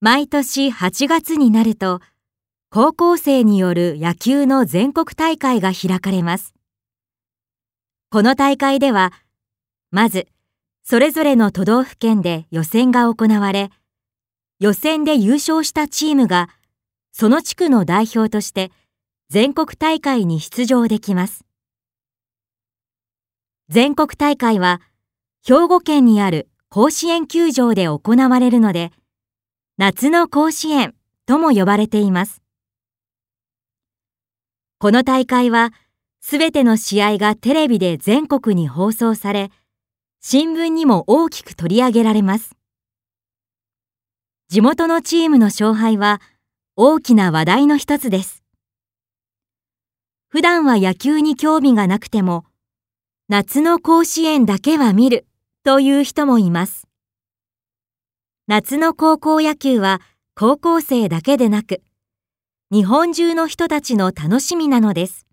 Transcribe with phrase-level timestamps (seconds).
[0.00, 2.00] 毎年8月になると、
[2.68, 6.54] 高校生による野球の全国大会が開かれます。
[8.10, 9.14] この大会では、
[9.90, 10.28] まず、
[10.84, 13.70] それぞれの都道府県で予選が行われ、
[14.60, 16.50] 予選で優勝したチームが、
[17.12, 18.72] その地区の代表として
[19.30, 21.46] 全国大会に出場できます。
[23.70, 24.82] 全国大会は、
[25.42, 28.92] 兵庫県にある甲子園球場で行われるので、
[29.78, 30.94] 夏の甲子園
[31.26, 32.40] とも呼ばれています。
[34.78, 35.70] この大会は、
[36.22, 39.50] すべての試合がテレビで全国に放送され、
[40.22, 42.56] 新聞にも大きく取り上げられます。
[44.48, 46.22] 地元のチームの勝敗は
[46.74, 48.42] 大きな話題の一つです。
[50.28, 52.46] 普段は野球に興味がなくても、
[53.28, 55.26] 夏の甲子園だけは見る
[55.64, 56.85] という人もいます。
[58.48, 60.00] 夏の高校野球は
[60.36, 61.82] 高校生だけでなく、
[62.70, 65.26] 日本中の人たちの楽しみなのです。